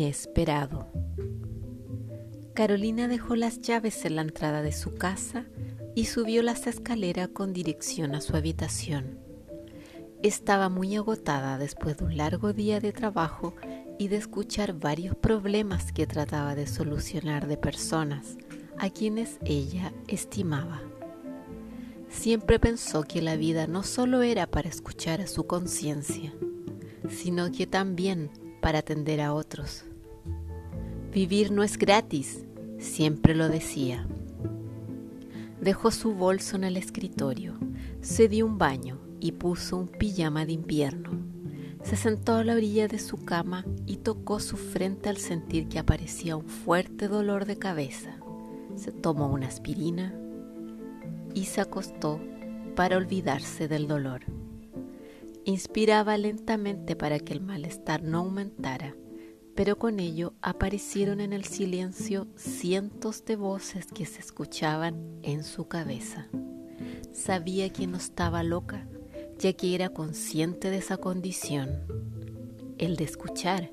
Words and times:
inesperado. 0.00 0.86
Carolina 2.54 3.06
dejó 3.06 3.36
las 3.36 3.60
llaves 3.60 4.06
en 4.06 4.16
la 4.16 4.22
entrada 4.22 4.62
de 4.62 4.72
su 4.72 4.94
casa 4.94 5.44
y 5.94 6.06
subió 6.06 6.42
las 6.42 6.66
escaleras 6.66 7.28
con 7.28 7.52
dirección 7.52 8.14
a 8.14 8.22
su 8.22 8.34
habitación. 8.34 9.18
Estaba 10.22 10.70
muy 10.70 10.96
agotada 10.96 11.58
después 11.58 11.98
de 11.98 12.04
un 12.04 12.16
largo 12.16 12.54
día 12.54 12.80
de 12.80 12.92
trabajo 12.92 13.54
y 13.98 14.08
de 14.08 14.16
escuchar 14.16 14.72
varios 14.72 15.16
problemas 15.16 15.92
que 15.92 16.06
trataba 16.06 16.54
de 16.54 16.66
solucionar 16.66 17.46
de 17.46 17.58
personas 17.58 18.38
a 18.78 18.88
quienes 18.88 19.38
ella 19.44 19.92
estimaba. 20.08 20.80
Siempre 22.08 22.58
pensó 22.58 23.02
que 23.02 23.20
la 23.20 23.36
vida 23.36 23.66
no 23.66 23.82
solo 23.82 24.22
era 24.22 24.46
para 24.46 24.70
escuchar 24.70 25.20
a 25.20 25.26
su 25.26 25.46
conciencia, 25.46 26.32
sino 27.10 27.52
que 27.52 27.66
también 27.66 28.30
para 28.60 28.80
atender 28.80 29.20
a 29.20 29.32
otros. 29.32 29.84
Vivir 31.12 31.50
no 31.50 31.64
es 31.64 31.76
gratis, 31.76 32.44
siempre 32.78 33.34
lo 33.34 33.48
decía. 33.48 34.06
Dejó 35.60 35.90
su 35.90 36.14
bolso 36.14 36.54
en 36.54 36.62
el 36.62 36.76
escritorio, 36.76 37.58
se 38.00 38.28
dio 38.28 38.46
un 38.46 38.58
baño 38.58 39.00
y 39.18 39.32
puso 39.32 39.76
un 39.76 39.88
pijama 39.88 40.46
de 40.46 40.52
invierno. 40.52 41.10
Se 41.82 41.96
sentó 41.96 42.34
a 42.34 42.44
la 42.44 42.54
orilla 42.54 42.86
de 42.86 43.00
su 43.00 43.16
cama 43.24 43.66
y 43.86 43.96
tocó 43.96 44.38
su 44.38 44.56
frente 44.56 45.08
al 45.08 45.16
sentir 45.16 45.68
que 45.68 45.80
aparecía 45.80 46.36
un 46.36 46.46
fuerte 46.46 47.08
dolor 47.08 47.44
de 47.44 47.58
cabeza. 47.58 48.16
Se 48.76 48.92
tomó 48.92 49.32
una 49.32 49.48
aspirina 49.48 50.14
y 51.34 51.46
se 51.46 51.60
acostó 51.60 52.20
para 52.76 52.96
olvidarse 52.96 53.66
del 53.66 53.88
dolor. 53.88 54.20
Inspiraba 55.44 56.16
lentamente 56.18 56.94
para 56.94 57.18
que 57.18 57.32
el 57.32 57.40
malestar 57.40 58.04
no 58.04 58.18
aumentara, 58.18 58.94
pero 59.60 59.76
con 59.76 60.00
ello 60.00 60.32
aparecieron 60.40 61.20
en 61.20 61.34
el 61.34 61.44
silencio 61.44 62.26
cientos 62.34 63.26
de 63.26 63.36
voces 63.36 63.88
que 63.92 64.06
se 64.06 64.20
escuchaban 64.20 65.18
en 65.22 65.44
su 65.44 65.68
cabeza. 65.68 66.28
Sabía 67.12 67.70
que 67.70 67.86
no 67.86 67.98
estaba 67.98 68.42
loca, 68.42 68.88
ya 69.38 69.52
que 69.52 69.74
era 69.74 69.90
consciente 69.90 70.70
de 70.70 70.78
esa 70.78 70.96
condición, 70.96 71.82
el 72.78 72.96
de 72.96 73.04
escuchar 73.04 73.70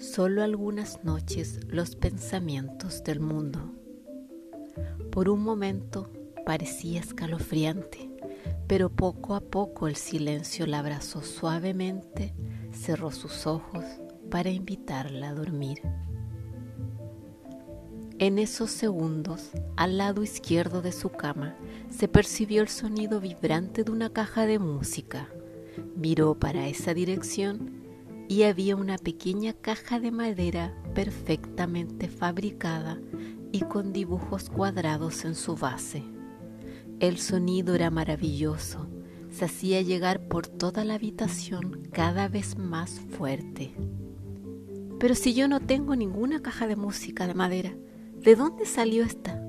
solo 0.00 0.42
algunas 0.42 1.04
noches 1.04 1.60
los 1.68 1.94
pensamientos 1.94 3.04
del 3.04 3.20
mundo. 3.20 3.72
Por 5.12 5.28
un 5.28 5.44
momento 5.44 6.10
parecía 6.44 6.98
escalofriante 6.98 8.10
pero 8.66 8.88
poco 8.88 9.36
a 9.36 9.40
poco 9.40 9.86
el 9.86 9.94
silencio 9.94 10.66
la 10.66 10.80
abrazó 10.80 11.22
suavemente, 11.22 12.34
cerró 12.72 13.10
sus 13.12 13.46
ojos 13.46 13.84
para 14.30 14.50
invitarla 14.50 15.30
a 15.30 15.34
dormir. 15.34 15.82
En 18.18 18.38
esos 18.38 18.70
segundos, 18.70 19.50
al 19.76 19.96
lado 19.96 20.22
izquierdo 20.22 20.82
de 20.82 20.92
su 20.92 21.08
cama, 21.08 21.56
se 21.88 22.06
percibió 22.06 22.62
el 22.62 22.68
sonido 22.68 23.20
vibrante 23.20 23.82
de 23.82 23.90
una 23.90 24.10
caja 24.10 24.46
de 24.46 24.58
música. 24.58 25.28
Miró 25.96 26.34
para 26.38 26.68
esa 26.68 26.92
dirección 26.92 27.80
y 28.28 28.42
había 28.42 28.76
una 28.76 28.98
pequeña 28.98 29.54
caja 29.54 29.98
de 30.00 30.10
madera 30.10 30.74
perfectamente 30.94 32.08
fabricada 32.08 33.00
y 33.52 33.60
con 33.60 33.92
dibujos 33.92 34.50
cuadrados 34.50 35.24
en 35.24 35.34
su 35.34 35.56
base. 35.56 36.04
El 37.00 37.16
sonido 37.16 37.74
era 37.74 37.90
maravilloso, 37.90 38.86
se 39.30 39.46
hacía 39.46 39.80
llegar 39.80 40.28
por 40.28 40.46
toda 40.46 40.84
la 40.84 40.94
habitación 40.94 41.88
cada 41.90 42.28
vez 42.28 42.58
más 42.58 43.00
fuerte. 43.00 43.74
Pero 45.00 45.14
si 45.14 45.32
yo 45.32 45.48
no 45.48 45.60
tengo 45.60 45.96
ninguna 45.96 46.42
caja 46.42 46.66
de 46.66 46.76
música 46.76 47.26
de 47.26 47.32
madera, 47.32 47.74
¿de 48.22 48.36
dónde 48.36 48.66
salió 48.66 49.02
esta? 49.02 49.42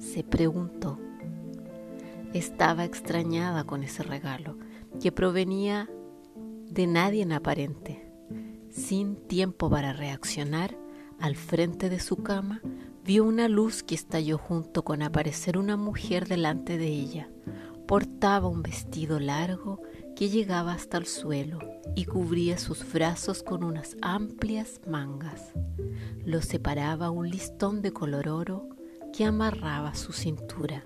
se 0.00 0.24
preguntó. 0.24 0.98
Estaba 2.34 2.84
extrañada 2.84 3.64
con 3.64 3.84
ese 3.84 4.02
regalo, 4.02 4.58
que 5.00 5.12
provenía 5.12 5.88
de 6.68 6.88
nadie 6.88 7.22
en 7.22 7.32
aparente. 7.32 8.10
Sin 8.70 9.16
tiempo 9.16 9.70
para 9.70 9.92
reaccionar, 9.92 10.76
al 11.20 11.36
frente 11.36 11.88
de 11.88 12.00
su 12.00 12.16
cama 12.16 12.60
vio 13.04 13.24
una 13.24 13.48
luz 13.48 13.84
que 13.84 13.94
estalló 13.94 14.38
junto 14.38 14.84
con 14.84 15.02
aparecer 15.02 15.56
una 15.56 15.76
mujer 15.76 16.26
delante 16.26 16.78
de 16.78 16.88
ella. 16.88 17.30
Portaba 17.86 18.48
un 18.48 18.62
vestido 18.62 19.20
largo 19.20 19.80
que 20.16 20.28
llegaba 20.28 20.72
hasta 20.72 20.96
el 20.96 21.06
suelo 21.06 21.58
y 21.94 22.06
cubría 22.06 22.58
sus 22.58 22.92
brazos 22.92 23.42
con 23.42 23.62
unas 23.62 23.96
amplias 24.02 24.80
mangas. 24.88 25.52
Lo 26.24 26.42
separaba 26.42 27.10
un 27.10 27.30
listón 27.30 27.82
de 27.82 27.92
color 27.92 28.28
oro 28.28 28.68
que 29.12 29.24
amarraba 29.24 29.94
su 29.94 30.12
cintura. 30.12 30.82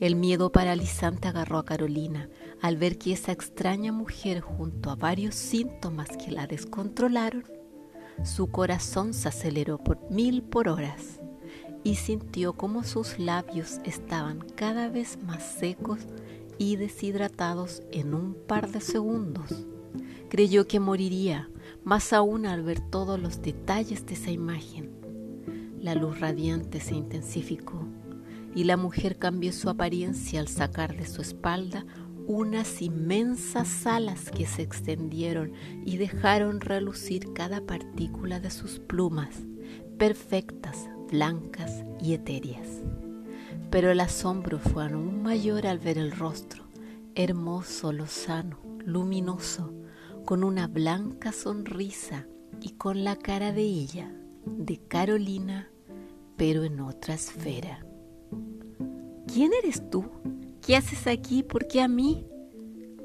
El 0.00 0.16
miedo 0.16 0.52
paralizante 0.52 1.28
agarró 1.28 1.58
a 1.58 1.64
Carolina 1.64 2.28
al 2.60 2.76
ver 2.76 2.98
que 2.98 3.12
esa 3.12 3.32
extraña 3.32 3.92
mujer 3.92 4.40
junto 4.40 4.90
a 4.90 4.96
varios 4.96 5.36
síntomas 5.36 6.08
que 6.16 6.32
la 6.32 6.46
descontrolaron 6.46 7.44
su 8.24 8.48
corazón 8.48 9.14
se 9.14 9.28
aceleró 9.28 9.78
por 9.78 10.10
mil 10.10 10.42
por 10.42 10.68
horas 10.68 11.20
y 11.82 11.96
sintió 11.96 12.52
como 12.52 12.84
sus 12.84 13.18
labios 13.18 13.80
estaban 13.84 14.40
cada 14.54 14.88
vez 14.88 15.18
más 15.22 15.42
secos 15.42 15.98
y 16.58 16.76
deshidratados 16.76 17.82
en 17.92 18.14
un 18.14 18.34
par 18.34 18.70
de 18.70 18.80
segundos. 18.80 19.66
Creyó 20.28 20.66
que 20.66 20.80
moriría, 20.80 21.50
más 21.84 22.12
aún 22.12 22.46
al 22.46 22.62
ver 22.62 22.80
todos 22.80 23.20
los 23.20 23.42
detalles 23.42 24.06
de 24.06 24.14
esa 24.14 24.30
imagen. 24.30 24.90
La 25.80 25.94
luz 25.94 26.20
radiante 26.20 26.80
se 26.80 26.94
intensificó 26.94 27.86
y 28.54 28.64
la 28.64 28.76
mujer 28.76 29.18
cambió 29.18 29.52
su 29.52 29.68
apariencia 29.68 30.40
al 30.40 30.48
sacar 30.48 30.96
de 30.96 31.06
su 31.06 31.22
espalda 31.22 31.84
unas 32.26 32.82
inmensas 32.82 33.86
alas 33.86 34.30
que 34.30 34.46
se 34.46 34.62
extendieron 34.62 35.52
y 35.84 35.96
dejaron 35.96 36.60
relucir 36.60 37.32
cada 37.32 37.60
partícula 37.66 38.40
de 38.40 38.50
sus 38.50 38.78
plumas, 38.78 39.42
perfectas, 39.98 40.88
blancas 41.10 41.84
y 42.00 42.14
etéreas. 42.14 42.82
Pero 43.72 43.90
el 43.90 44.00
asombro 44.00 44.58
fue 44.58 44.84
aún 44.84 45.22
mayor 45.22 45.66
al 45.66 45.78
ver 45.78 45.96
el 45.96 46.12
rostro, 46.12 46.64
hermoso, 47.14 47.90
lozano, 47.90 48.58
luminoso, 48.84 49.72
con 50.26 50.44
una 50.44 50.66
blanca 50.66 51.32
sonrisa 51.32 52.26
y 52.60 52.72
con 52.72 53.02
la 53.02 53.16
cara 53.16 53.50
de 53.50 53.62
ella, 53.62 54.14
de 54.44 54.76
Carolina, 54.76 55.70
pero 56.36 56.64
en 56.64 56.80
otra 56.80 57.14
esfera. 57.14 57.86
¿Quién 59.26 59.52
eres 59.54 59.88
tú? 59.88 60.04
¿Qué 60.60 60.76
haces 60.76 61.06
aquí? 61.06 61.42
¿Por 61.42 61.66
qué 61.66 61.80
a 61.80 61.88
mí? 61.88 62.26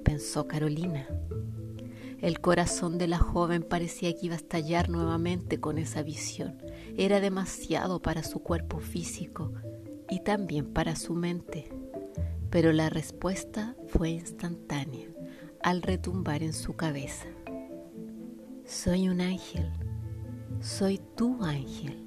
pensó 0.03 0.49
Carolina. 0.49 1.07
El 2.19 2.41
corazón 2.41 2.97
de 2.97 3.07
la 3.07 3.19
joven 3.19 3.63
parecía 3.63 4.11
que 4.13 4.25
iba 4.25 4.33
a 4.33 4.37
estallar 4.37 4.89
nuevamente 4.89 5.61
con 5.61 5.77
esa 5.77 6.03
visión. 6.03 6.61
Era 6.97 7.21
demasiado 7.21 8.01
para 8.01 8.21
su 8.23 8.39
cuerpo 8.39 8.79
físico 8.79 9.53
y 10.09 10.21
también 10.21 10.73
para 10.73 10.95
su 10.95 11.13
mente. 11.13 11.69
Pero 12.49 12.73
la 12.73 12.89
respuesta 12.89 13.75
fue 13.87 14.09
instantánea 14.11 15.07
al 15.63 15.81
retumbar 15.81 16.43
en 16.43 16.53
su 16.53 16.75
cabeza. 16.75 17.27
Soy 18.65 19.09
un 19.09 19.21
ángel, 19.21 19.71
soy 20.61 20.99
tu 21.15 21.43
ángel, 21.43 22.05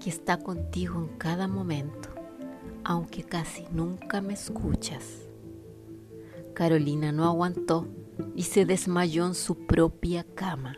que 0.00 0.10
está 0.10 0.38
contigo 0.38 0.98
en 1.00 1.16
cada 1.18 1.48
momento 1.48 2.18
aunque 2.88 3.22
casi 3.22 3.66
nunca 3.70 4.22
me 4.22 4.32
escuchas. 4.32 5.28
Carolina 6.54 7.12
no 7.12 7.26
aguantó 7.26 7.86
y 8.34 8.44
se 8.44 8.64
desmayó 8.64 9.26
en 9.26 9.34
su 9.34 9.66
propia 9.66 10.24
cama. 10.24 10.74